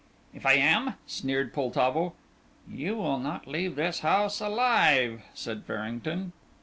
"If 0.33 0.47
I 0.47 0.53
am?" 0.53 0.95
sneered 1.05 1.53
Poltavo. 1.53 2.15
"You 2.67 2.95
will 2.95 3.19
not 3.19 3.45
leave 3.45 3.75
this 3.75 3.99
house 3.99 4.39
alive," 4.41 5.21
said 5.35 5.63
Farrington. 5.63 6.33